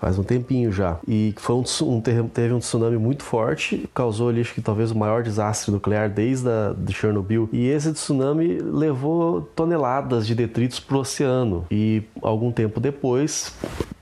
[0.00, 4.40] faz um tempinho já, e foi um, um, teve um tsunami muito forte, causou ali,
[4.40, 9.42] acho que talvez o maior desastre nuclear desde a, de Chernobyl, e esse tsunami levou
[9.54, 13.52] toneladas de detritos para o oceano, e algum tempo depois,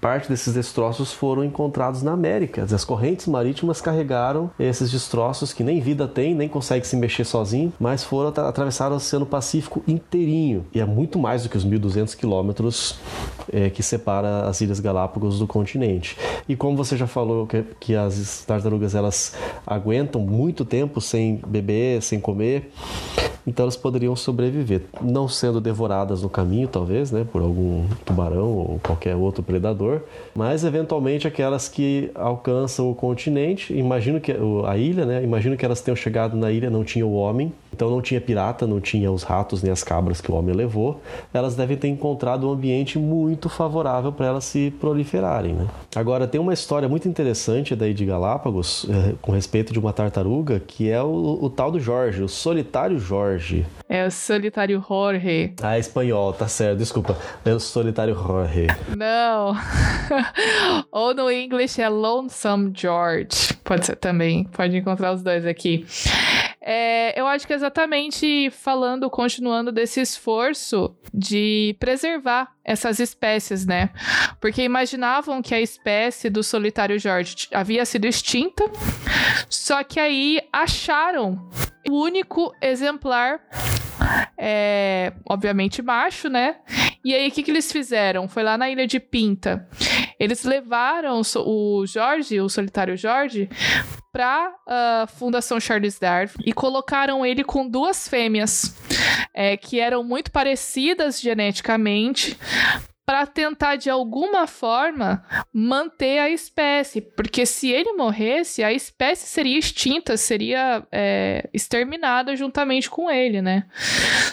[0.04, 2.62] parte desses destroços foram encontrados na América.
[2.62, 7.72] As correntes marítimas carregaram esses destroços que nem vida tem, nem consegue se mexer sozinho,
[7.80, 10.66] mas foram atravessar o Oceano Pacífico inteirinho.
[10.74, 12.98] E é muito mais do que os 1.200 quilômetros
[13.50, 16.18] é, que separa as Ilhas Galápagos do continente.
[16.46, 19.34] E como você já falou que, que as tartarugas elas
[19.66, 22.70] aguentam muito tempo sem beber, sem comer,
[23.46, 28.80] então elas poderiam sobreviver, não sendo devoradas no caminho, talvez, né, por algum tubarão ou
[28.82, 30.00] qualquer outro predador,
[30.34, 34.34] mas eventualmente aquelas que alcançam o continente, imagino que
[34.66, 37.90] a ilha, né, imagino que elas tenham chegado na ilha, não tinha o homem, então
[37.90, 41.00] não tinha pirata, não tinha os ratos nem as cabras que o homem levou,
[41.32, 45.66] elas devem ter encontrado um ambiente muito favorável para elas se proliferarem, né?
[45.96, 50.60] Agora tem uma história muito interessante daí de Galápagos é, com respeito de uma tartaruga
[50.60, 53.66] que é o, o tal do Jorge, o solitário Jorge.
[53.88, 55.52] É o solitário Jorge.
[55.60, 57.16] Ah, é espanhol, tá certo, desculpa.
[57.44, 58.68] É o solitário Jorge.
[58.96, 59.54] Não.
[60.92, 63.54] Ou no inglês é Lonesome George.
[63.64, 64.44] Pode ser também.
[64.44, 65.86] Pode encontrar os dois aqui.
[66.66, 73.90] É, eu acho que exatamente falando, continuando desse esforço de preservar essas espécies, né?
[74.40, 78.64] Porque imaginavam que a espécie do solitário George havia sido extinta,
[79.46, 81.50] só que aí acharam
[81.86, 83.42] o único exemplar
[84.38, 86.56] é, obviamente macho, né?
[87.04, 88.26] E aí, o que, que eles fizeram?
[88.26, 89.68] Foi lá na ilha de Pinta.
[90.18, 93.48] Eles levaram o Jorge, o solitário Jorge,
[94.12, 98.74] para a uh, Fundação Charles Darwin e colocaram ele com duas fêmeas
[99.34, 102.38] é, que eram muito parecidas geneticamente
[103.06, 109.58] para tentar de alguma forma manter a espécie, porque se ele morresse, a espécie seria
[109.58, 113.66] extinta, seria é, exterminada juntamente com ele, né?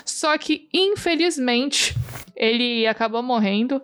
[0.05, 1.93] Só que infelizmente
[2.35, 3.81] ele acabou morrendo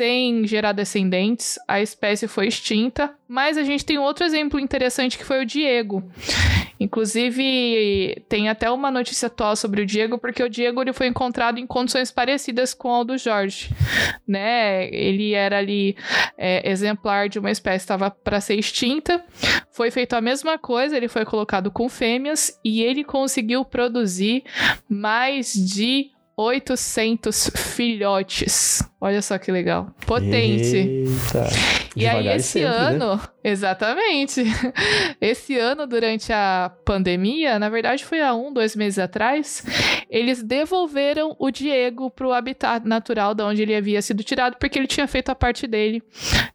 [0.00, 5.26] sem gerar descendentes, a espécie foi extinta, mas a gente tem outro exemplo interessante que
[5.26, 6.02] foi o Diego.
[6.80, 11.58] Inclusive, tem até uma notícia atual sobre o Diego, porque o Diego ele foi encontrado
[11.58, 13.68] em condições parecidas com o do Jorge,
[14.26, 14.88] né?
[14.88, 15.94] Ele era ali
[16.38, 19.22] é, exemplar de uma espécie que estava para ser extinta.
[19.70, 24.44] Foi feito a mesma coisa, ele foi colocado com fêmeas e ele conseguiu produzir
[24.88, 26.10] mais de
[26.40, 28.82] 800 filhotes.
[28.98, 29.94] Olha só que legal.
[30.06, 30.76] Potente.
[30.76, 31.48] Eita.
[31.94, 32.76] E aí, esse sempre, né?
[32.76, 33.20] ano, né?
[33.42, 34.42] Exatamente.
[35.20, 39.64] Esse ano, durante a pandemia, na verdade foi há um, dois meses atrás,
[40.08, 44.78] eles devolveram o Diego para o habitat natural de onde ele havia sido tirado, porque
[44.78, 46.02] ele tinha feito a parte dele,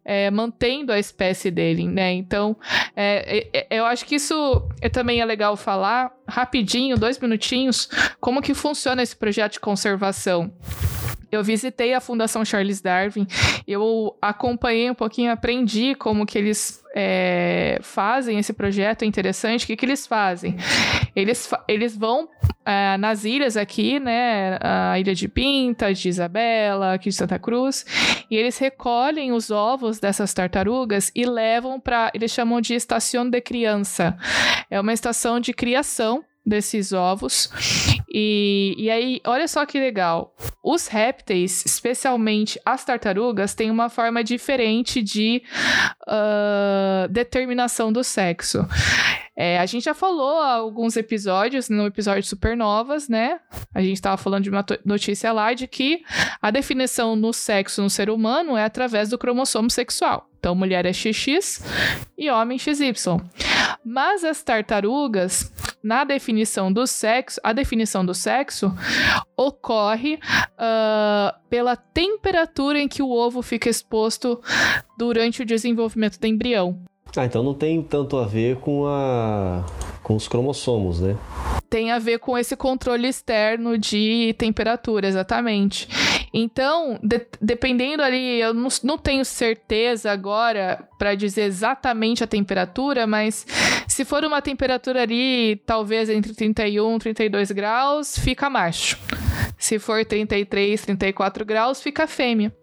[0.04, 2.14] é, mantendo a espécie dele, né?
[2.14, 2.58] Então,
[2.96, 8.42] é, é, eu acho que isso é, também é legal falar rapidinho, dois minutinhos, como
[8.42, 10.54] que funciona esse projeto de conservação.
[11.36, 13.28] Eu visitei a Fundação Charles Darwin,
[13.68, 19.66] eu acompanhei um pouquinho, aprendi como que eles é, fazem esse projeto interessante.
[19.66, 20.56] O que, que eles fazem?
[21.16, 22.30] Eles, eles vão
[22.66, 24.58] é, nas ilhas aqui, né?
[24.62, 27.86] A ilha de Pinta, de Isabela, aqui de Santa Cruz,
[28.32, 32.12] e eles recolhem os ovos dessas tartarugas e levam para.
[32.14, 34.18] Eles chamam de estação de criança.
[34.70, 37.50] É uma estação de criação desses ovos
[38.18, 40.34] E, e aí, olha só que legal.
[40.64, 45.44] Os répteis, especialmente as tartarugas, têm uma forma diferente de
[46.08, 48.66] uh, determinação do sexo.
[49.36, 53.38] É, a gente já falou alguns episódios, no episódio Supernovas, né?
[53.74, 56.02] A gente estava falando de uma notícia lá de que
[56.42, 60.30] a definição no sexo no ser humano é através do cromossomo sexual.
[60.40, 61.62] Então, mulher é XX
[62.18, 62.94] e homem XY.
[63.84, 65.52] Mas as tartarugas,
[65.86, 68.74] na definição do sexo, a definição do sexo
[69.38, 74.42] ocorre uh, pela temperatura em que o ovo fica exposto
[74.98, 76.80] durante o desenvolvimento do embrião.
[77.16, 79.64] Ah, então não tem tanto a ver com a
[80.02, 81.18] com os cromossomos, né?
[81.68, 85.88] Tem a ver com esse controle externo de temperatura, exatamente.
[86.32, 93.08] Então, de, dependendo ali, eu não, não tenho certeza agora para dizer exatamente a temperatura,
[93.08, 93.48] mas
[93.96, 99.00] se for uma temperatura ali, talvez entre 31 e 32 graus, fica macho.
[99.58, 102.54] Se for 33, 34 graus, fica fêmea.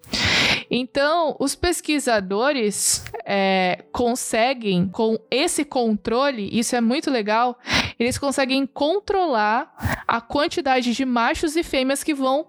[0.70, 7.58] Então, os pesquisadores é, conseguem, com esse controle, isso é muito legal,
[7.98, 9.74] eles conseguem controlar
[10.06, 12.46] a quantidade de machos e fêmeas que vão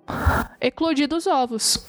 [0.59, 1.87] eclodir dos ovos.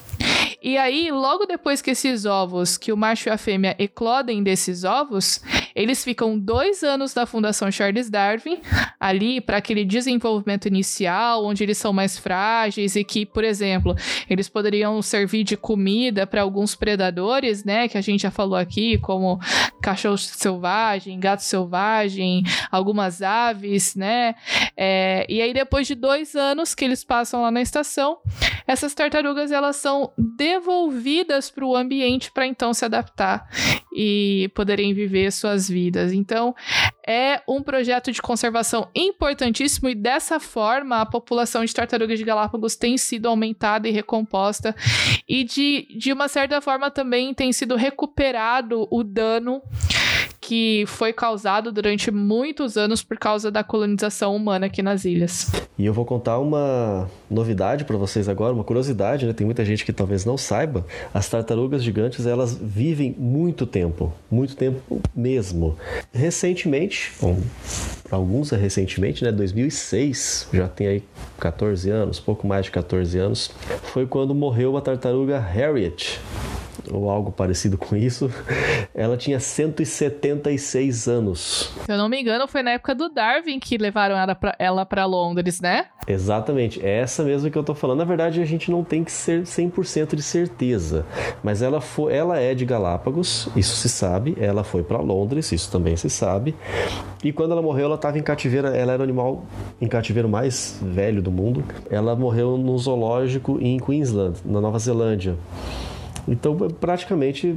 [0.63, 4.85] E aí, logo depois que esses ovos, que o macho e a fêmea eclodem desses
[4.85, 5.43] ovos,
[5.75, 8.61] eles ficam dois anos da Fundação Charles Darwin,
[9.01, 13.95] ali para aquele desenvolvimento inicial, onde eles são mais frágeis e que, por exemplo,
[14.31, 17.89] eles poderiam servir de comida para alguns predadores, né?
[17.89, 19.39] Que a gente já falou aqui, como
[19.83, 24.35] cachorro selvagem, gato selvagem, algumas aves, né?
[24.77, 28.19] É, e aí, depois de dois anos que eles passam lá na estação,
[28.67, 33.49] essas tartarugas elas são devolvidas para o ambiente para então se adaptar
[33.95, 36.13] e poderem viver suas vidas.
[36.13, 36.55] Então,
[37.07, 42.75] é um projeto de conservação importantíssimo e dessa forma a população de tartarugas de Galápagos
[42.75, 44.75] tem sido aumentada e recomposta
[45.29, 49.63] e de, de uma certa forma também tem sido recuperado o dano
[50.41, 55.51] que foi causado durante muitos anos por causa da colonização humana aqui nas ilhas.
[55.79, 59.33] E eu vou contar uma novidade para vocês agora, uma curiosidade, né?
[59.33, 60.87] Tem muita gente que talvez não saiba.
[61.13, 65.77] As tartarugas gigantes, elas vivem muito tempo, muito tempo mesmo.
[66.13, 67.39] Recentemente, bom,
[68.05, 69.33] para alguns é recentemente, né?
[69.33, 71.03] 2006, já tem aí
[71.39, 73.51] 14 anos, pouco mais de 14 anos,
[73.83, 76.21] foi quando morreu a tartaruga Harriet
[76.93, 78.31] ou algo parecido com isso,
[78.95, 81.73] ela tinha 176 anos.
[81.83, 84.15] Se eu não me engano, foi na época do Darwin que levaram
[84.59, 85.87] ela para Londres, né?
[86.07, 87.99] Exatamente, essa mesmo que eu tô falando.
[87.99, 91.05] Na verdade, a gente não tem que ser 100% de certeza,
[91.43, 94.37] mas ela foi, ela é de Galápagos, isso se sabe.
[94.39, 96.55] Ela foi para Londres, isso também se sabe.
[97.23, 99.45] E quando ela morreu, ela estava em cativeiro, ela era o animal
[99.81, 101.65] em cativeiro mais velho do mundo.
[101.91, 105.37] Ela morreu no zoológico em Queensland, na Nova Zelândia.
[106.27, 107.55] Então, praticamente,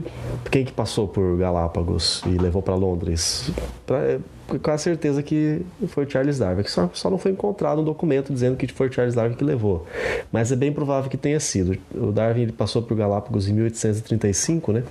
[0.51, 3.49] quem que passou por Galápagos e levou para Londres?
[3.85, 4.19] Pra, é,
[4.61, 8.31] com a certeza que foi Charles Darwin, que só, só não foi encontrado um documento
[8.31, 9.85] dizendo que foi Charles Darwin que levou.
[10.31, 11.77] Mas é bem provável que tenha sido.
[11.93, 14.83] O Darwin ele passou por Galápagos em 1835, né?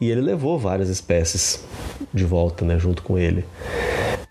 [0.00, 1.64] E ele levou várias espécies
[2.14, 3.44] de volta, né, junto com ele.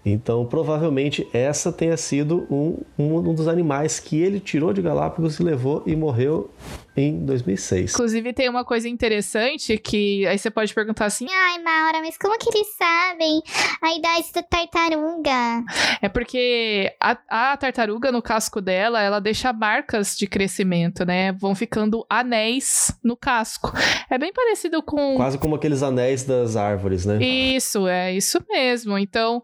[0.05, 5.43] Então, provavelmente essa tenha sido um, um dos animais que ele tirou de Galápagos e
[5.43, 6.49] levou e morreu
[6.97, 7.93] em 2006.
[7.93, 12.37] Inclusive, tem uma coisa interessante que aí você pode perguntar assim: Ai, Maura, mas como
[12.39, 13.41] que eles sabem
[13.81, 15.63] a idade da tartaruga?
[16.01, 17.17] É porque a,
[17.51, 21.31] a tartaruga, no casco dela, ela deixa marcas de crescimento, né?
[21.33, 23.71] Vão ficando anéis no casco.
[24.09, 25.15] É bem parecido com.
[25.15, 27.21] Quase como aqueles anéis das árvores, né?
[27.21, 28.97] Isso, é isso mesmo.
[28.97, 29.43] Então,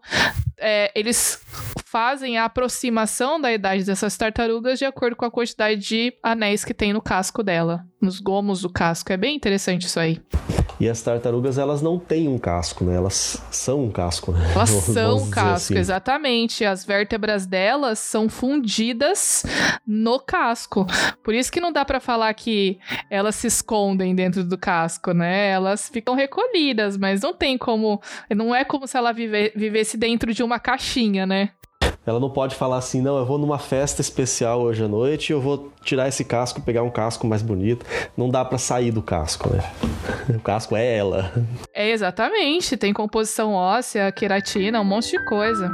[0.58, 1.40] é, eles
[1.84, 6.74] fazem a aproximação da idade dessas tartarugas de acordo com a quantidade de anéis que
[6.74, 9.12] tem no casco dela, nos gomos do casco.
[9.12, 10.20] É bem interessante isso aí.
[10.80, 12.96] E as tartarugas, elas não têm um casco, né?
[12.96, 14.40] Elas são um casco, né?
[14.54, 15.78] Elas são um casco, assim.
[15.78, 16.64] exatamente.
[16.64, 19.44] As vértebras delas são fundidas
[19.86, 20.84] no casco.
[21.22, 22.78] Por isso que não dá para falar que
[23.08, 25.50] elas se escondem dentro do casco, né?
[25.50, 28.02] Elas ficam recolhidas, mas não tem como.
[28.28, 31.50] Não é como se ela vive, vivesse dentro de uma caixinha, né?
[32.06, 35.40] Ela não pode falar assim, não, eu vou numa festa especial hoje à noite, eu
[35.40, 37.86] vou tirar esse casco, pegar um casco mais bonito.
[38.16, 39.62] Não dá para sair do casco, né?
[40.28, 41.32] O casco é ela.
[41.72, 45.70] É exatamente, tem composição óssea, queratina, um monte de coisa.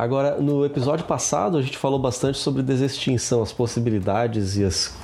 [0.00, 4.96] Agora, no episódio passado, a gente falou bastante sobre desextinção, as possibilidades e as,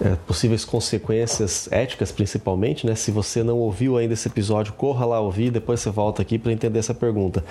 [0.00, 2.94] é, possíveis consequências éticas, principalmente, né?
[2.94, 6.52] Se você não ouviu ainda esse episódio, corra lá ouvir, depois você volta aqui para
[6.52, 7.44] entender essa pergunta.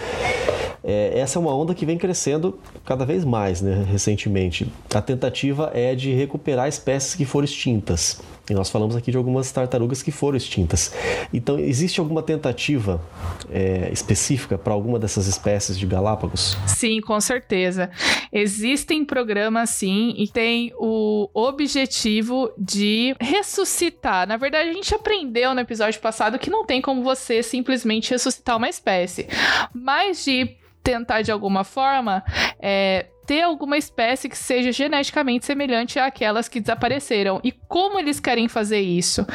[0.82, 4.72] É, essa é uma onda que vem crescendo cada vez mais, né, recentemente.
[4.96, 8.22] A tentativa é de recuperar espécies que foram extintas.
[8.50, 10.94] E nós falamos aqui de algumas tartarugas que foram extintas.
[11.34, 13.02] Então, existe alguma tentativa
[13.50, 16.58] é, específica para alguma dessas espécies de Galápagos?
[16.66, 17.90] Sim, com certeza.
[18.32, 24.26] Existem programas, sim, e tem o objetivo de ressuscitar.
[24.26, 28.56] Na verdade, a gente aprendeu no episódio passado que não tem como você simplesmente ressuscitar
[28.56, 29.28] uma espécie,
[29.74, 32.24] mas de tentar de alguma forma
[32.62, 37.42] é, ter alguma espécie que seja geneticamente semelhante àquelas que desapareceram.
[37.44, 39.28] E como eles querem fazer isso?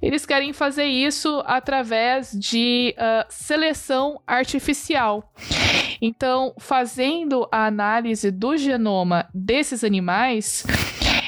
[0.00, 5.30] Eles querem fazer isso através de uh, seleção artificial.
[6.00, 10.64] Então, fazendo a análise do genoma desses animais,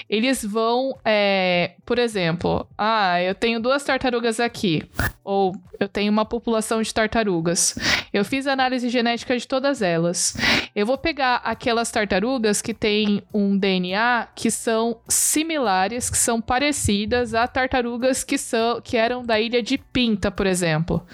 [0.09, 4.89] eles vão, é, por exemplo, ah, eu tenho duas tartarugas aqui,
[5.25, 7.77] ou eu tenho uma população de tartarugas.
[8.13, 10.37] Eu fiz análise genética de todas elas.
[10.75, 17.35] Eu vou pegar aquelas tartarugas que têm um DNA que são similares, que são parecidas
[17.35, 21.05] a tartarugas que são que eram da ilha de Pinta, por exemplo.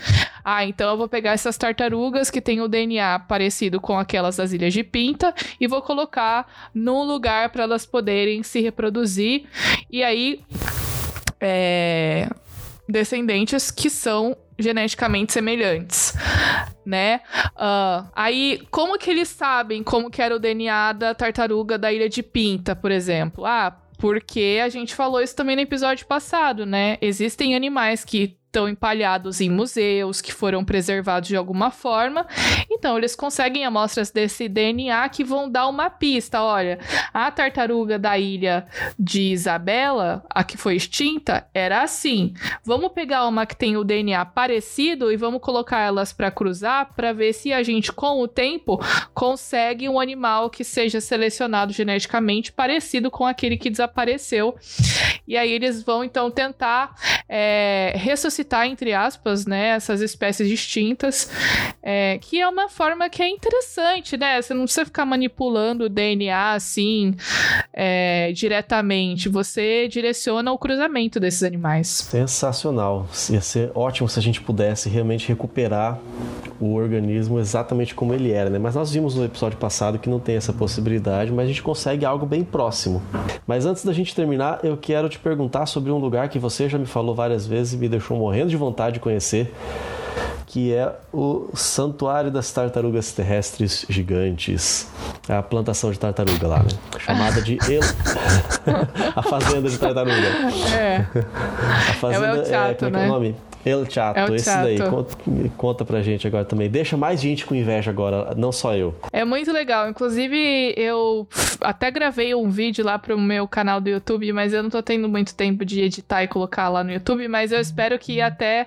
[0.44, 4.52] Ah, então eu vou pegar essas tartarugas que têm o DNA parecido com aquelas das
[4.52, 9.44] ilhas de Pinta e vou colocar num lugar para elas poderem se reproduzir.
[9.90, 10.40] E aí
[11.40, 12.28] é,
[12.88, 16.14] descendentes que são geneticamente semelhantes,
[16.84, 17.20] né?
[17.56, 22.08] Uh, aí, como que eles sabem como que era o DNA da tartaruga da Ilha
[22.08, 23.44] de Pinta, por exemplo?
[23.44, 26.98] Ah, porque a gente falou isso também no episódio passado, né?
[27.00, 32.26] Existem animais que estão empalhados em museus, que foram preservados de alguma forma.
[32.70, 36.42] Então, eles conseguem amostras desse DNA que vão dar uma pista.
[36.42, 36.78] Olha,
[37.14, 38.66] a tartaruga da ilha
[38.98, 42.34] de Isabela, a que foi extinta, era assim.
[42.62, 47.14] Vamos pegar uma que tem o DNA parecido e vamos colocar elas para cruzar para
[47.14, 48.78] ver se a gente, com o tempo,
[49.14, 54.54] consegue um animal que seja selecionado geneticamente parecido com aquele que desapareceu.
[55.26, 56.94] E aí eles vão então tentar
[57.26, 61.30] é, ressuscitar citar, entre aspas, né, essas espécies distintas,
[61.82, 64.42] é, que é uma forma que é interessante, né?
[64.42, 67.14] Você não precisa ficar manipulando o DNA assim
[67.72, 71.88] é, diretamente, você direciona o cruzamento desses animais.
[71.88, 73.06] Sensacional.
[73.30, 75.98] Ia ser ótimo se a gente pudesse realmente recuperar
[76.60, 78.58] o organismo exatamente como ele era, né?
[78.58, 82.04] Mas nós vimos no episódio passado que não tem essa possibilidade, mas a gente consegue
[82.04, 83.02] algo bem próximo.
[83.46, 86.78] Mas antes da gente terminar, eu quero te perguntar sobre um lugar que você já
[86.78, 89.52] me falou várias vezes e me deixou morrer morrendo de vontade de conhecer,
[90.46, 94.90] que é o Santuário das Tartarugas Terrestres Gigantes.
[95.28, 96.70] É a plantação de tartaruga lá, né?
[96.98, 97.82] Chamada de El...
[99.14, 100.26] a Fazenda de Tartaruga.
[100.74, 101.06] É.
[101.90, 103.04] A fazenda, é o El Chato, é, como é que é né?
[103.04, 103.36] o nome?
[103.64, 104.64] El Chato, El esse Chato.
[104.64, 104.78] daí.
[104.78, 105.16] Conta,
[105.56, 106.68] conta pra gente agora também.
[106.68, 108.94] Deixa mais gente com inveja agora, não só eu.
[109.12, 109.88] É muito legal.
[109.88, 111.26] Inclusive, eu
[111.60, 115.08] até gravei um vídeo lá pro meu canal do YouTube, mas eu não tô tendo
[115.08, 118.66] muito tempo de editar e colocar lá no YouTube, mas eu espero que até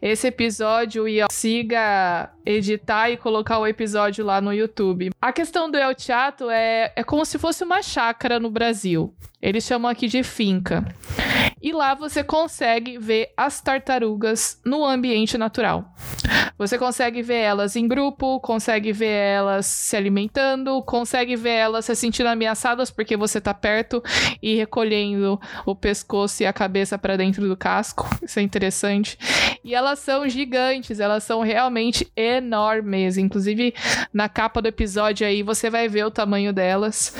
[0.00, 5.10] esse episódio Ian consiga editar e colocar o episódio lá no YouTube.
[5.20, 9.12] A questão do El Chato é, é como se fosse uma chácara no Brasil.
[9.40, 10.84] Eles chamam aqui de finca.
[11.62, 15.84] E lá você consegue ver as tartarugas no ambiente natural.
[16.58, 21.94] Você consegue ver elas em grupo, consegue ver elas se alimentando, consegue ver elas se
[21.94, 24.02] sentindo ameaçadas porque você tá perto
[24.42, 28.08] e recolhendo o pescoço e a cabeça para dentro do casco.
[28.22, 29.18] Isso é interessante.
[29.62, 33.18] E elas são gigantes, elas são realmente enormes.
[33.18, 33.74] Inclusive,
[34.12, 37.14] na capa do episódio aí você vai ver o tamanho delas.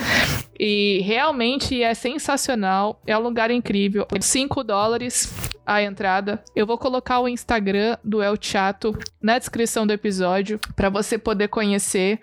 [0.59, 3.03] E realmente é sensacional.
[3.07, 4.07] É um lugar incrível.
[4.19, 5.33] 5 dólares
[5.67, 6.43] a entrada.
[6.55, 11.49] Eu vou colocar o Instagram do El Chato na descrição do episódio para você poder
[11.49, 12.21] conhecer.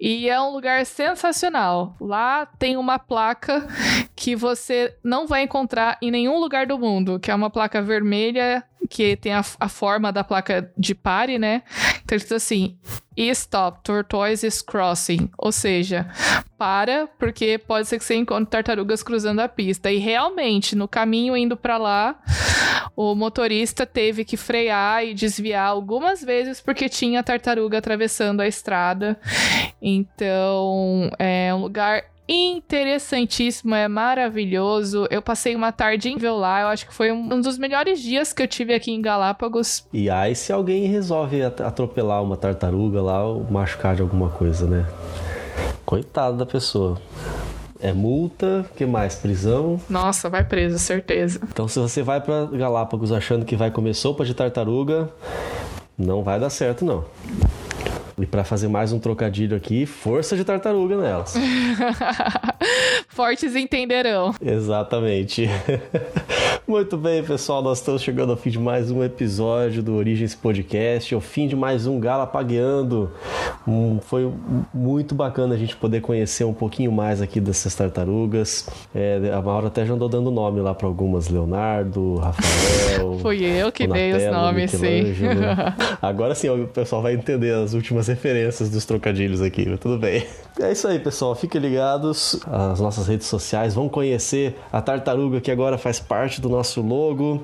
[0.00, 1.94] E é um lugar sensacional.
[2.00, 3.68] Lá tem uma placa
[4.16, 8.64] que você não vai encontrar em nenhum lugar do mundo, que é uma placa vermelha
[8.90, 11.62] que tem a, a forma da placa de pare, né?
[12.10, 12.76] Então, escrito assim:
[13.16, 15.30] Stop, Tortoise is crossing.
[15.38, 16.10] Ou seja,
[16.58, 19.92] para, porque pode ser que você encontre tartarugas cruzando a pista.
[19.92, 22.20] E realmente, no caminho indo para lá,
[22.96, 29.16] o motorista teve que frear e desviar algumas vezes porque tinha tartaruga atravessando a estrada.
[29.80, 32.02] Então, é um lugar
[32.32, 35.06] interessantíssimo, é maravilhoso.
[35.10, 38.42] Eu passei uma tarde incrível lá, eu acho que foi um dos melhores dias que
[38.42, 39.84] eu tive aqui em Galápagos.
[39.92, 44.66] E aí, se alguém resolve at- atropelar uma tartaruga lá ou machucar de alguma coisa,
[44.66, 44.86] né?
[45.84, 47.00] Coitado da pessoa.
[47.82, 49.14] é multa, que mais?
[49.14, 49.80] Prisão.
[49.88, 51.40] Nossa, vai preso, certeza.
[51.50, 55.08] Então, se você vai para Galápagos achando que vai comer sopa de tartaruga,
[55.96, 57.04] não vai dar certo, não.
[58.22, 61.34] E para fazer mais um trocadilho aqui, força de tartaruga nelas.
[63.08, 64.34] Fortes entenderão.
[64.40, 65.48] Exatamente.
[66.70, 71.12] Muito bem, pessoal, nós estamos chegando ao fim de mais um episódio do Origens Podcast,
[71.12, 73.10] ao fim de mais um Galapagueando.
[73.66, 74.32] Hum, foi
[74.72, 78.68] muito bacana a gente poder conhecer um pouquinho mais aqui dessas tartarugas.
[78.94, 83.18] É, a Maura até já andou dando nome lá para algumas, Leonardo, Rafael.
[83.20, 85.12] Fui eu que dei os nomes, sim.
[86.00, 90.24] Agora sim, o pessoal vai entender as últimas referências dos trocadilhos aqui, mas tudo bem.
[90.60, 91.34] É isso aí, pessoal.
[91.34, 93.74] Fiquem ligados às nossas redes sociais.
[93.74, 97.42] Vão conhecer a tartaruga que agora faz parte do nosso logo.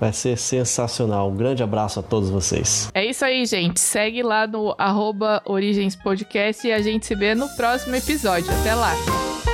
[0.00, 1.30] Vai ser sensacional.
[1.30, 2.90] Um grande abraço a todos vocês.
[2.94, 3.80] É isso aí, gente.
[3.80, 8.50] Segue lá no arroba Origens Podcast e a gente se vê no próximo episódio.
[8.60, 9.51] Até lá!